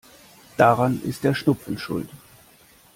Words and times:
Daran 0.57 0.99
ist 1.03 1.23
der 1.23 1.35
Schnupfen 1.35 1.77
schuld. 1.77 2.09